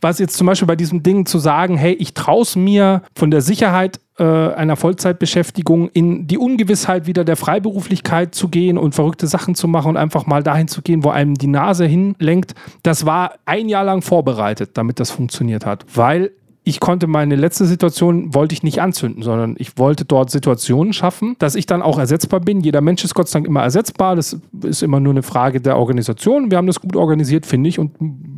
[0.02, 3.32] Was jetzt zum Beispiel bei diesem Ding zu sagen, hey, ich traue es mir von
[3.32, 9.28] der Sicherheit äh, einer Vollzeitbeschäftigung in die Ungewissheit wieder der Freiberuflichkeit zu gehen und verrückte
[9.28, 12.54] Sachen zu machen und einfach mal dahin zu gehen, wo einem die Nase hinlenkt.
[12.84, 15.86] Das war ein Jahr lang vorbereitet, damit das funktioniert hat.
[15.96, 16.32] Weil
[16.64, 21.36] ich konnte meine letzte Situation, wollte ich nicht anzünden, sondern ich wollte dort Situationen schaffen,
[21.40, 22.62] dass ich dann auch ersetzbar bin.
[22.62, 24.16] Jeder Mensch ist Gott sei Dank immer ersetzbar.
[24.16, 26.52] Das ist immer nur eine Frage der Organisation.
[26.52, 27.80] Wir haben das gut organisiert, finde ich.
[27.80, 27.92] Und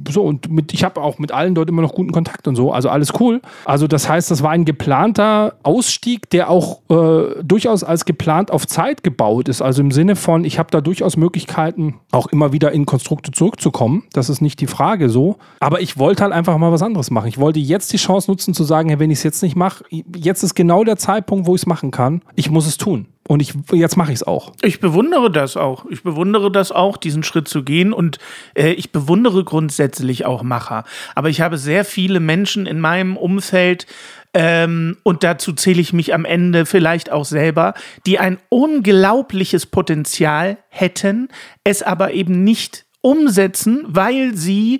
[0.10, 2.72] so, und mit, ich habe auch mit allen dort immer noch guten Kontakt und so.
[2.72, 3.42] Also alles cool.
[3.66, 8.68] Also das heißt, das war ein geplanter Ausstieg, der auch äh, durchaus als geplant auf
[8.68, 9.62] Zeit gebaut ist.
[9.62, 14.04] Also im Sinne von, ich habe da durchaus Möglichkeiten, auch immer wieder in Konstrukte zurückzukommen.
[14.14, 15.36] Das ist nicht die Frage so.
[15.60, 17.28] Aber ich wollte halt einfach mal was anderes machen.
[17.28, 19.84] Ich wollte jetzt die Chance nutzen zu sagen, wenn ich es jetzt nicht mache,
[20.16, 22.22] jetzt ist genau der Zeitpunkt, wo ich es machen kann.
[22.36, 23.08] Ich muss es tun.
[23.28, 24.52] Und ich, jetzt mache ich es auch.
[24.62, 25.86] Ich bewundere das auch.
[25.90, 27.94] Ich bewundere das auch, diesen Schritt zu gehen.
[27.94, 28.20] Und
[28.54, 30.84] äh, ich bewundere grundsätzlich auch Macher.
[31.16, 33.88] Aber ich habe sehr viele Menschen in meinem Umfeld,
[34.36, 40.58] ähm, und dazu zähle ich mich am Ende vielleicht auch selber, die ein unglaubliches Potenzial
[40.70, 41.30] hätten,
[41.64, 44.80] es aber eben nicht umsetzen, weil sie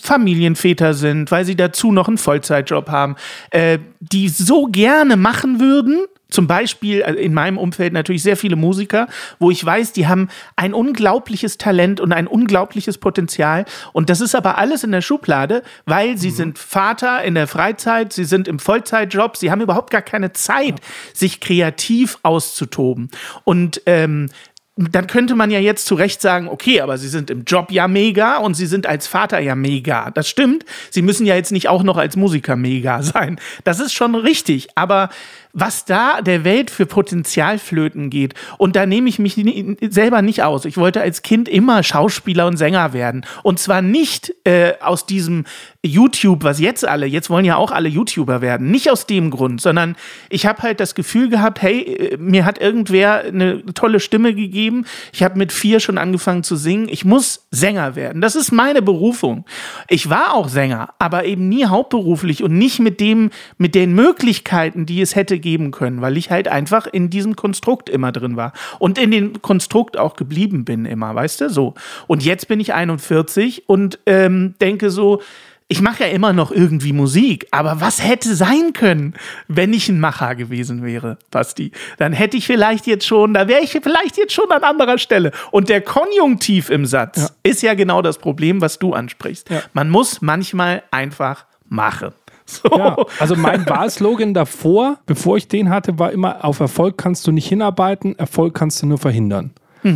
[0.00, 3.16] Familienväter sind, weil sie dazu noch einen Vollzeitjob haben,
[3.50, 6.04] äh, die so gerne machen würden.
[6.28, 9.06] Zum Beispiel also in meinem Umfeld natürlich sehr viele Musiker,
[9.38, 13.64] wo ich weiß, die haben ein unglaubliches Talent und ein unglaubliches Potenzial.
[13.92, 18.12] Und das ist aber alles in der Schublade, weil sie sind Vater in der Freizeit,
[18.12, 20.80] sie sind im Vollzeitjob, sie haben überhaupt gar keine Zeit,
[21.14, 23.10] sich kreativ auszutoben.
[23.44, 24.28] Und ähm,
[24.76, 27.88] dann könnte man ja jetzt zu Recht sagen, okay, aber sie sind im Job ja
[27.88, 30.10] mega und sie sind als Vater ja mega.
[30.10, 30.66] Das stimmt.
[30.90, 33.40] Sie müssen ja jetzt nicht auch noch als Musiker mega sein.
[33.64, 34.68] Das ist schon richtig.
[34.74, 35.08] Aber
[35.54, 39.42] was da der Welt für Potenzialflöten geht, und da nehme ich mich
[39.88, 40.66] selber nicht aus.
[40.66, 43.24] Ich wollte als Kind immer Schauspieler und Sänger werden.
[43.42, 45.46] Und zwar nicht äh, aus diesem
[45.86, 48.70] YouTube, was jetzt alle, jetzt wollen ja auch alle YouTuber werden.
[48.70, 49.96] Nicht aus dem Grund, sondern
[50.28, 54.84] ich habe halt das Gefühl gehabt, hey, äh, mir hat irgendwer eine tolle Stimme gegeben.
[55.12, 56.88] Ich habe mit vier schon angefangen zu singen.
[56.88, 58.20] Ich muss Sänger werden.
[58.20, 59.44] Das ist meine Berufung.
[59.88, 64.86] Ich war auch Sänger, aber eben nie hauptberuflich und nicht mit dem, mit den Möglichkeiten,
[64.86, 68.52] die es hätte geben können, weil ich halt einfach in diesem Konstrukt immer drin war
[68.78, 71.74] und in dem Konstrukt auch geblieben bin immer, weißt du, so.
[72.06, 75.20] Und jetzt bin ich 41 und ähm, denke so,
[75.68, 79.14] ich mache ja immer noch irgendwie Musik, aber was hätte sein können,
[79.48, 81.72] wenn ich ein Macher gewesen wäre, Basti?
[81.98, 85.32] Dann hätte ich vielleicht jetzt schon, da wäre ich vielleicht jetzt schon an anderer Stelle.
[85.50, 89.50] Und der Konjunktiv im Satz ist ja genau das Problem, was du ansprichst.
[89.72, 92.12] Man muss manchmal einfach machen.
[92.48, 92.68] So.
[92.78, 97.32] Ja, also mein Wahlslogan davor, bevor ich den hatte, war immer, auf Erfolg kannst du
[97.32, 99.50] nicht hinarbeiten, Erfolg kannst du nur verhindern.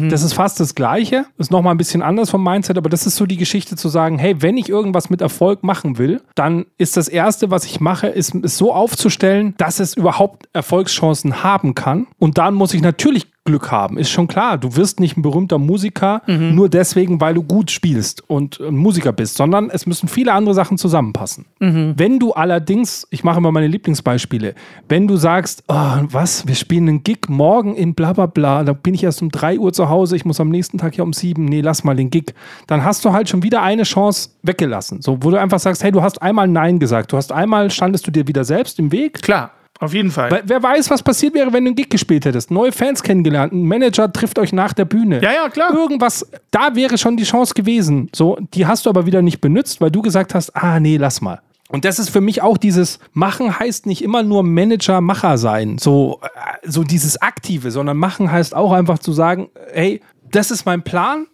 [0.08, 3.16] Das ist fast das Gleiche, ist nochmal ein bisschen anders vom Mindset, aber das ist
[3.16, 6.96] so die Geschichte zu sagen, hey, wenn ich irgendwas mit Erfolg machen will, dann ist
[6.96, 12.06] das Erste, was ich mache, ist es so aufzustellen, dass es überhaupt Erfolgschancen haben kann.
[12.18, 14.58] Und dann muss ich natürlich Glück haben, ist schon klar.
[14.58, 19.12] Du wirst nicht ein berühmter Musiker nur deswegen, weil du gut spielst und ein Musiker
[19.12, 21.46] bist, sondern es müssen viele andere Sachen zusammenpassen.
[21.58, 24.54] Wenn du allerdings, ich mache immer meine Lieblingsbeispiele,
[24.88, 28.72] wenn du sagst, oh, was, wir spielen einen Gig morgen in bla bla bla, da
[28.72, 31.12] bin ich erst um 3 Uhr zu Hause, ich muss am nächsten Tag ja um
[31.12, 32.34] 7, nee, lass mal den Gig,
[32.66, 35.00] dann hast du halt schon wieder eine Chance weggelassen.
[35.00, 38.06] So, wo du einfach sagst, hey, du hast einmal Nein gesagt, du hast einmal, standest
[38.06, 39.52] du dir wieder selbst im Weg Klar.
[39.80, 40.30] Auf jeden Fall.
[40.30, 42.50] Weil, wer weiß, was passiert wäre, wenn du einen Gig gespielt hättest.
[42.50, 45.22] Neue Fans kennengelernt, ein Manager trifft euch nach der Bühne.
[45.22, 45.72] Ja, ja, klar.
[45.72, 48.10] Irgendwas, da wäre schon die Chance gewesen.
[48.14, 51.22] So, die hast du aber wieder nicht benutzt, weil du gesagt hast, ah, nee, lass
[51.22, 51.40] mal.
[51.70, 55.78] Und das ist für mich auch dieses Machen heißt nicht immer nur Manager, Macher sein,
[55.78, 60.66] so, äh, so dieses Aktive, sondern Machen heißt auch einfach zu sagen, hey, das ist
[60.66, 61.26] mein Plan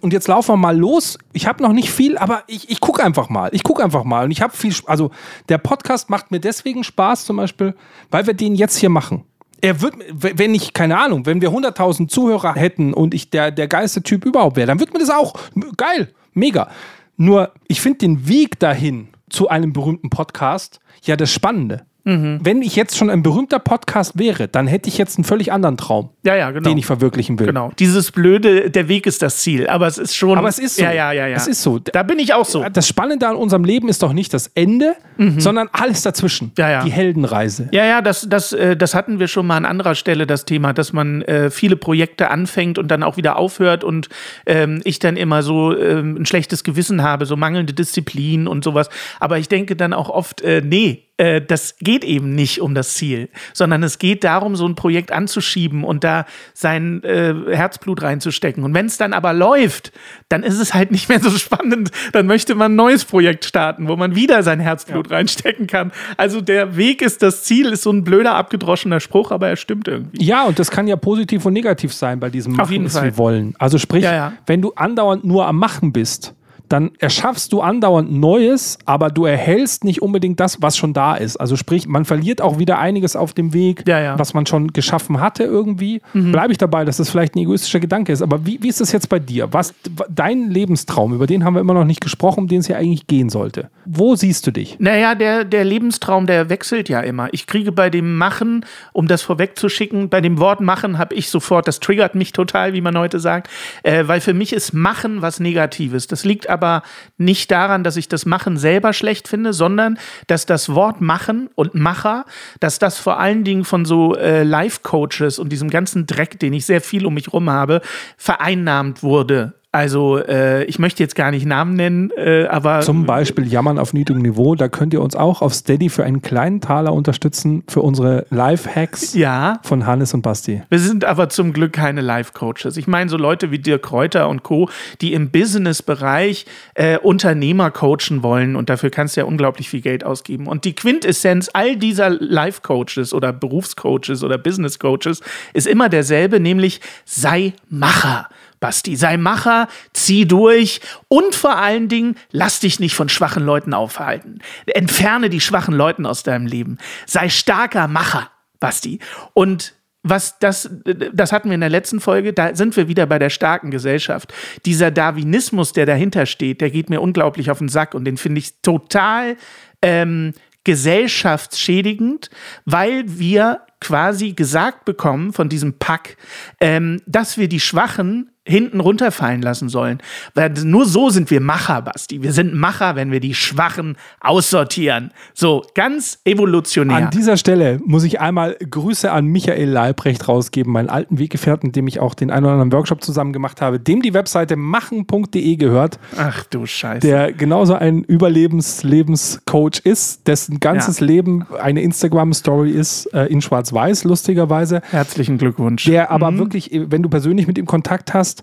[0.00, 1.16] und jetzt laufen wir mal los.
[1.32, 3.50] Ich habe noch nicht viel, aber ich, ich gucke einfach mal.
[3.52, 5.10] Ich gucke einfach mal und ich habe viel, also
[5.48, 7.74] der Podcast macht mir deswegen Spaß zum Beispiel,
[8.10, 9.24] weil wir den jetzt hier machen.
[9.60, 13.68] Er wird, wenn ich, keine Ahnung, wenn wir 100.000 Zuhörer hätten und ich der, der
[13.68, 15.34] geilste Typ überhaupt wäre, dann wird mir das auch
[15.76, 16.68] geil, mega.
[17.16, 21.86] Nur, ich finde den Weg dahin zu einem berühmten Podcast ja das Spannende.
[22.06, 25.78] Wenn ich jetzt schon ein berühmter Podcast wäre, dann hätte ich jetzt einen völlig anderen
[25.78, 26.68] Traum, Ja, ja, genau.
[26.68, 27.46] den ich verwirklichen will.
[27.46, 27.70] Genau.
[27.78, 29.68] Dieses blöde, der Weg ist das Ziel.
[29.68, 30.36] Aber es ist schon.
[30.36, 30.82] Aber es ist so.
[30.82, 31.36] Ja, ja, ja, ja.
[31.36, 31.78] Es ist so.
[31.78, 32.62] Da bin ich auch so.
[32.70, 34.96] Das Spannende an unserem Leben ist doch nicht das Ende,
[35.38, 36.48] sondern alles dazwischen.
[36.48, 36.52] Mhm.
[36.58, 36.84] Ja, ja.
[36.84, 37.68] Die Heldenreise.
[37.72, 40.74] Ja, ja, das, das, äh, das hatten wir schon mal an anderer Stelle, das Thema,
[40.74, 44.10] dass man äh, viele Projekte anfängt und dann auch wieder aufhört und
[44.44, 48.90] ähm, ich dann immer so ähm, ein schlechtes Gewissen habe, so mangelnde Disziplin und sowas.
[49.20, 52.94] Aber ich denke dann auch oft, äh, nee, äh, das geht eben nicht um das
[52.94, 58.64] Ziel, sondern es geht darum, so ein Projekt anzuschieben und da sein äh, Herzblut reinzustecken.
[58.64, 59.92] Und wenn es dann aber läuft,
[60.28, 61.90] dann ist es halt nicht mehr so spannend.
[62.12, 65.92] Dann möchte man ein neues Projekt starten, wo man wieder sein Herzblut reinstecken kann.
[66.16, 69.86] Also der Weg ist das Ziel, ist so ein blöder, abgedroschener Spruch, aber er stimmt
[69.86, 70.24] irgendwie.
[70.24, 73.16] Ja, und das kann ja positiv und negativ sein bei diesem Machen jeden ist Fall.
[73.16, 73.54] wollen.
[73.58, 74.32] Also sprich, Ja, ja.
[74.46, 76.34] wenn du andauernd nur am Machen bist,
[76.68, 81.36] dann erschaffst du andauernd Neues, aber du erhältst nicht unbedingt das, was schon da ist.
[81.36, 84.18] Also sprich, man verliert auch wieder einiges auf dem Weg, Ja, ja.
[84.18, 86.00] was man schon geschaffen hatte irgendwie.
[86.12, 88.22] Bleibe ich dabei, dass das vielleicht ein egoistischer Gedanke ist.
[88.22, 89.52] Aber wie, wie ist das jetzt bei dir?
[89.52, 89.74] Was
[90.08, 93.06] dein Lebenstraum, über den haben wir immer noch nicht gesprochen, um den es ja eigentlich
[93.06, 93.68] gehen sollte.
[93.84, 94.76] Wo siehst du dich?
[94.78, 97.28] Naja, der, der Lebenstraum, der wechselt ja immer.
[97.32, 101.68] Ich kriege bei dem Machen, um das vorwegzuschicken, bei dem Wort Machen habe ich sofort,
[101.68, 103.50] das triggert mich total, wie man heute sagt,
[103.82, 106.06] äh, weil für mich ist Machen was Negatives.
[106.06, 106.82] Das liegt aber
[107.18, 111.74] nicht daran, dass ich das Machen selber schlecht finde, sondern dass das Wort Machen und
[111.74, 112.24] Macher,
[112.60, 116.64] dass das vor allen Dingen von so äh, Life-Coaches und diesem ganzen Dreck, den ich
[116.64, 117.82] sehr viel um mich rum habe,
[118.16, 119.52] vereinnahmt wurde.
[119.74, 123.92] Also äh, ich möchte jetzt gar nicht Namen nennen, äh, aber Zum Beispiel Jammern auf
[123.92, 124.54] niedrigem Niveau.
[124.54, 129.14] Da könnt ihr uns auch auf Steady für einen kleinen Taler unterstützen für unsere Live-Hacks
[129.14, 130.62] ja, von Hannes und Basti.
[130.70, 132.76] Wir sind aber zum Glück keine Life-Coaches.
[132.76, 134.68] Ich meine, so Leute wie Dirk Kräuter und Co.,
[135.00, 140.04] die im Business-Bereich äh, Unternehmer coachen wollen und dafür kannst du ja unglaublich viel Geld
[140.04, 140.46] ausgeben.
[140.46, 145.20] Und die Quintessenz all dieser Life-Coaches oder Berufscoaches oder Business-Coaches
[145.52, 148.28] ist immer derselbe, nämlich sei Macher.
[148.64, 153.74] Basti, sei Macher, zieh durch und vor allen Dingen lass dich nicht von schwachen Leuten
[153.74, 154.38] aufhalten.
[154.64, 156.78] Entferne die schwachen Leuten aus deinem Leben.
[157.04, 159.00] Sei starker Macher, Basti.
[159.34, 160.70] Und was das,
[161.12, 164.32] das hatten wir in der letzten Folge, da sind wir wieder bei der starken Gesellschaft.
[164.64, 168.38] Dieser Darwinismus, der dahinter steht, der geht mir unglaublich auf den Sack und den finde
[168.38, 169.36] ich total
[169.82, 170.32] ähm,
[170.64, 172.30] gesellschaftsschädigend,
[172.64, 176.16] weil wir quasi gesagt bekommen von diesem Pack,
[176.62, 179.98] ähm, dass wir die Schwachen hinten runterfallen lassen sollen.
[180.34, 182.22] Weil nur so sind wir Macher, Basti.
[182.22, 185.12] Wir sind Macher, wenn wir die Schwachen aussortieren.
[185.32, 186.96] So, ganz evolutionär.
[186.96, 191.76] An dieser Stelle muss ich einmal Grüße an Michael Leibrecht rausgeben, meinen alten Weggefährten, mit
[191.76, 195.56] dem ich auch den einen oder anderen Workshop zusammen gemacht habe, dem die Webseite machen.de
[195.56, 197.06] gehört, Ach du Scheiße.
[197.06, 201.06] der genauso ein Überlebens-Lebenscoach ist, dessen ganzes Ja.
[201.06, 204.80] Leben eine Instagram-Story ist, äh, in schwarz-weiß, lustigerweise.
[204.90, 205.84] Herzlichen Glückwunsch.
[205.84, 208.33] Der aber wirklich, wenn du persönlich mit ihm Kontakt hast,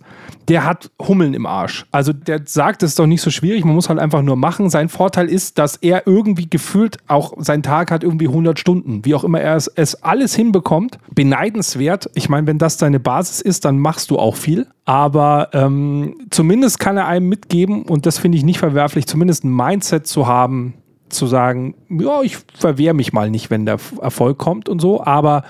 [0.47, 1.85] der hat Hummeln im Arsch.
[1.91, 4.69] Also der sagt, es ist doch nicht so schwierig, man muss halt einfach nur machen.
[4.69, 9.15] Sein Vorteil ist, dass er irgendwie gefühlt auch sein Tag hat irgendwie 100 Stunden, wie
[9.15, 10.97] auch immer er es, es alles hinbekommt.
[11.13, 12.09] Beneidenswert.
[12.15, 14.67] Ich meine, wenn das deine Basis ist, dann machst du auch viel.
[14.85, 19.55] Aber ähm, zumindest kann er einem mitgeben, und das finde ich nicht verwerflich, zumindest ein
[19.55, 20.73] Mindset zu haben,
[21.09, 25.43] zu sagen, ja, ich verwehre mich mal nicht, wenn der Erfolg kommt und so, aber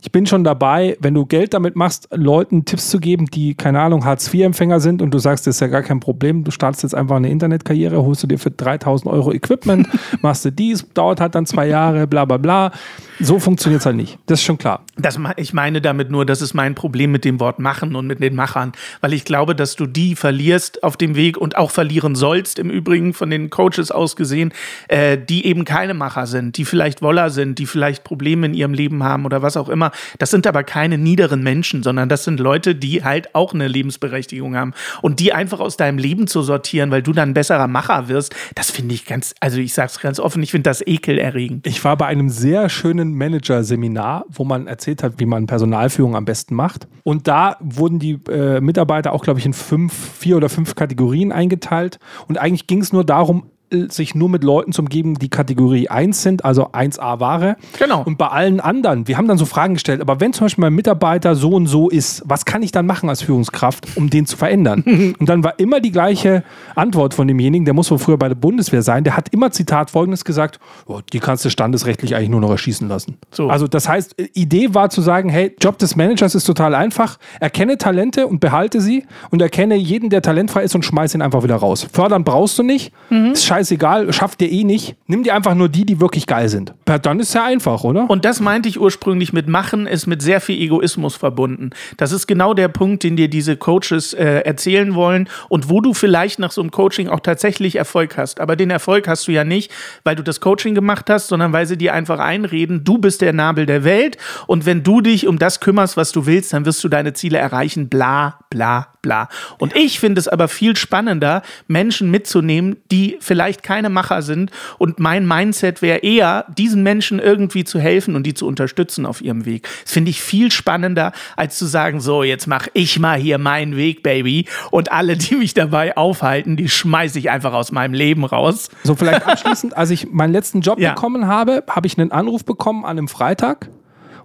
[0.00, 3.80] ich bin schon dabei, wenn du Geld damit machst, Leuten Tipps zu geben, die, keine
[3.80, 6.94] Ahnung, Hartz-IV-Empfänger sind und du sagst, das ist ja gar kein Problem, du startest jetzt
[6.94, 9.88] einfach eine Internetkarriere, holst du dir für 3000 Euro Equipment,
[10.22, 12.72] machst du dies, dauert halt dann zwei Jahre, bla bla bla.
[13.20, 14.18] So funktioniert es halt nicht.
[14.26, 14.84] Das ist schon klar.
[14.96, 18.20] Das, ich meine damit nur, das ist mein Problem mit dem Wort machen und mit
[18.20, 22.14] den Machern, weil ich glaube, dass du die verlierst auf dem Weg und auch verlieren
[22.14, 24.52] sollst, im Übrigen von den Coaches aus gesehen,
[24.86, 28.72] äh, die eben keine Macher sind, die vielleicht Woller sind, die vielleicht Probleme in ihrem
[28.72, 29.87] Leben haben oder was auch immer.
[29.88, 33.68] Immer, das sind aber keine niederen Menschen, sondern das sind Leute, die halt auch eine
[33.68, 34.74] Lebensberechtigung haben.
[35.02, 38.34] Und die einfach aus deinem Leben zu sortieren, weil du dann ein besserer Macher wirst,
[38.54, 41.66] das finde ich ganz, also ich sag's ganz offen, ich finde das ekelerregend.
[41.66, 46.24] Ich war bei einem sehr schönen Manager-Seminar, wo man erzählt hat, wie man Personalführung am
[46.24, 46.88] besten macht.
[47.02, 51.32] Und da wurden die äh, Mitarbeiter auch, glaube ich, in fünf, vier oder fünf Kategorien
[51.32, 51.98] eingeteilt.
[52.26, 53.50] Und eigentlich ging es nur darum,
[53.88, 57.56] sich nur mit Leuten zu umgeben, die Kategorie 1 sind, also 1a Ware.
[57.78, 58.02] Genau.
[58.02, 60.74] Und bei allen anderen, wir haben dann so Fragen gestellt, aber wenn zum Beispiel mein
[60.74, 64.36] Mitarbeiter so und so ist, was kann ich dann machen als Führungskraft, um den zu
[64.36, 64.82] verändern?
[65.18, 68.34] und dann war immer die gleiche Antwort von demjenigen, der muss wohl früher bei der
[68.34, 72.40] Bundeswehr sein, der hat immer Zitat folgendes gesagt, oh, die kannst du standesrechtlich eigentlich nur
[72.40, 73.18] noch erschießen lassen.
[73.30, 73.48] So.
[73.48, 77.18] Also das heißt, äh, Idee war zu sagen, hey, Job des Managers ist total einfach,
[77.40, 81.42] erkenne Talente und behalte sie und erkenne jeden, der talentfrei ist und schmeiß ihn einfach
[81.42, 81.86] wieder raus.
[81.92, 82.92] Fördern brauchst du nicht,
[83.32, 84.96] ist scheißegal, schafft ihr eh nicht.
[85.06, 86.74] Nimm dir einfach nur die, die wirklich geil sind.
[86.84, 88.08] Dann ist ja einfach, oder?
[88.08, 91.70] Und das meinte ich ursprünglich mit Machen, ist mit sehr viel Egoismus verbunden.
[91.96, 95.92] Das ist genau der Punkt, den dir diese Coaches äh, erzählen wollen und wo du
[95.92, 98.40] vielleicht nach so einem Coaching auch tatsächlich Erfolg hast.
[98.40, 99.72] Aber den Erfolg hast du ja nicht,
[100.04, 103.32] weil du das Coaching gemacht hast, sondern weil sie dir einfach einreden, du bist der
[103.32, 106.82] Nabel der Welt und wenn du dich um das kümmerst, was du willst, dann wirst
[106.84, 109.28] du deine Ziele erreichen, bla, bla, bla.
[109.58, 114.50] Und ich finde es aber viel spannender, Menschen mitzunehmen, die vielleicht keine Macher sind.
[114.78, 119.20] Und mein Mindset wäre eher, diesen Menschen irgendwie zu helfen und die zu unterstützen auf
[119.22, 119.66] ihrem Weg.
[119.84, 123.76] Das finde ich viel spannender, als zu sagen, so, jetzt mache ich mal hier meinen
[123.76, 124.46] Weg, Baby.
[124.70, 128.68] Und alle, die mich dabei aufhalten, die schmeiße ich einfach aus meinem Leben raus.
[128.84, 130.94] So, vielleicht abschließend, als ich meinen letzten Job Ja.
[130.94, 133.70] bekommen habe, habe ich einen Anruf bekommen an einem Freitag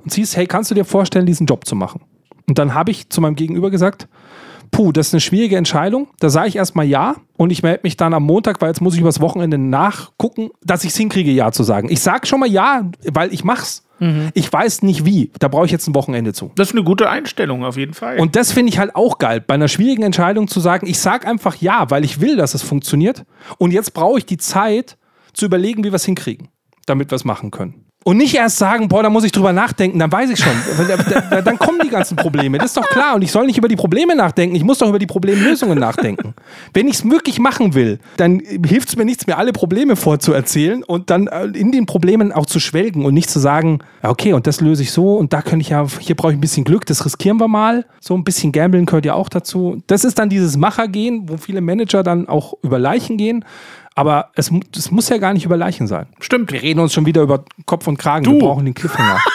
[0.03, 2.01] und sie hieß, hey, kannst du dir vorstellen, diesen Job zu machen?
[2.47, 4.07] Und dann habe ich zu meinem Gegenüber gesagt,
[4.73, 6.07] puh, das ist eine schwierige Entscheidung.
[6.19, 8.95] Da sage ich erstmal ja und ich melde mich dann am Montag, weil jetzt muss
[8.95, 11.89] ich übers Wochenende nachgucken, dass ich es hinkriege, ja zu sagen.
[11.89, 13.83] Ich sage schon mal ja, weil ich mach's.
[14.33, 15.31] Ich weiß nicht wie.
[15.39, 16.51] Da brauche ich jetzt ein Wochenende zu.
[16.55, 18.19] Das ist eine gute Einstellung auf jeden Fall.
[18.19, 21.25] Und das finde ich halt auch geil, bei einer schwierigen Entscheidung zu sagen, ich sage
[21.25, 23.23] einfach ja, weil ich will, dass es funktioniert.
[23.59, 24.97] Und jetzt brauche ich die Zeit
[25.31, 26.49] zu überlegen, wie wir es hinkriegen,
[26.85, 27.82] damit wir es machen können.
[28.05, 30.51] Und nicht erst sagen, boah, da muss ich drüber nachdenken, dann weiß ich schon.
[30.87, 32.57] Da- da- da- dann kommen die ganzen Probleme.
[32.57, 33.15] Das ist doch klar.
[33.15, 36.33] Und ich soll nicht über die Probleme nachdenken, ich muss doch über die Problemlösungen nachdenken.
[36.73, 40.83] Wenn ich es wirklich machen will, dann hilft es mir nichts, mir alle Probleme vorzuerzählen
[40.83, 44.47] und dann äh, in den Problemen auch zu schwelgen und nicht zu sagen, okay, und
[44.47, 46.85] das löse ich so und da könnte ich ja, hier brauche ich ein bisschen Glück,
[46.85, 47.85] das riskieren wir mal.
[48.01, 49.81] So ein bisschen Gambeln gehört ja auch dazu.
[49.87, 53.45] Das ist dann dieses Machergehen, wo viele Manager dann auch über Leichen gehen.
[53.95, 56.07] Aber es, es muss ja gar nicht über Leichen sein.
[56.19, 56.51] Stimmt.
[56.51, 58.25] Wir reden uns schon wieder über Kopf und Kragen.
[58.25, 59.19] Wir brauchen den Cliffhanger.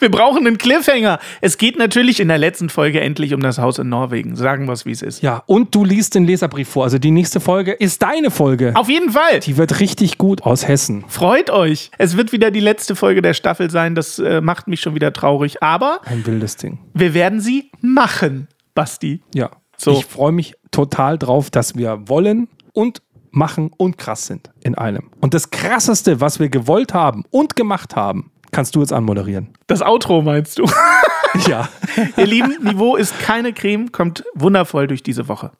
[0.00, 1.20] Wir brauchen einen Cliffhanger.
[1.40, 4.34] Es geht natürlich in der letzten Folge endlich um das Haus in Norwegen.
[4.34, 5.22] Sagen wir es, wie es ist.
[5.22, 6.84] ja, und du liest den Leserbrief vor.
[6.84, 8.72] Also die nächste Folge ist deine Folge.
[8.74, 9.40] Auf jeden Fall.
[9.40, 11.04] Die wird richtig gut aus Hessen.
[11.06, 11.90] Freut euch.
[11.96, 13.94] Es wird wieder die letzte Folge der Staffel sein.
[13.94, 15.62] Das äh, macht mich schon wieder traurig.
[15.62, 16.78] Aber Ein wildes Ding.
[16.92, 19.22] wir werden sie machen, Basti.
[19.32, 19.50] Ja.
[19.76, 19.92] So.
[19.92, 23.00] Ich freue mich total drauf, dass wir wollen und
[23.34, 25.10] machen und krass sind in einem.
[25.20, 29.48] Und das Krasseste, was wir gewollt haben und gemacht haben, kannst du jetzt anmoderieren.
[29.66, 30.66] Das Outro meinst du?
[31.48, 31.68] Ja.
[32.16, 35.50] Ihr Lieben, Niveau ist keine Creme, kommt wundervoll durch diese Woche.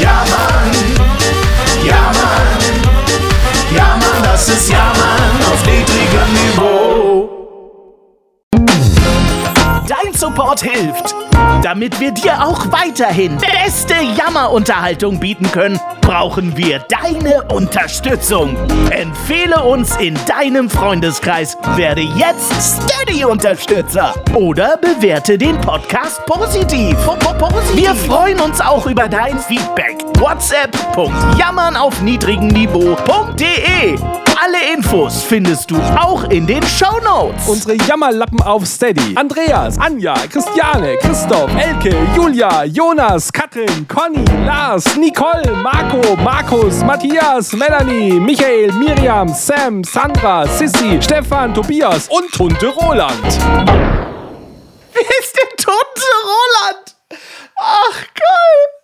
[0.00, 0.70] Ja, Mann.
[1.84, 2.48] Ja, Mann.
[3.74, 7.28] Ja, Mann, das ist Ja, Mann auf niedrigem Niveau.
[9.86, 11.14] Dein Support hilft.
[11.62, 15.78] Damit wir dir auch weiterhin beste Jammerunterhaltung bieten können,
[16.10, 18.56] brauchen wir deine Unterstützung.
[18.90, 26.96] Empfehle uns in deinem Freundeskreis, werde jetzt Steady-Unterstützer oder bewerte den Podcast positiv.
[27.74, 29.98] Wir freuen uns auch über dein Feedback.
[30.18, 33.96] WhatsApp.jammern auf niedrigem Niveau.de.
[34.42, 37.46] Alle Infos findest du auch in den Shownotes.
[37.46, 39.14] Unsere Jammerlappen auf Steady.
[39.14, 45.42] Andreas, Anja, Christiane, Christoph, Elke, Julia, Jonas, Katrin, Conny, Lars, Nicole,
[46.00, 53.22] Marco, Markus, Matthias, Melanie, Michael, Miriam, Sam, Sandra, Sissy, Stefan, Tobias und Tunte Roland.
[54.92, 56.96] Wer ist denn Tunte Roland?
[57.56, 58.79] Ach, geil.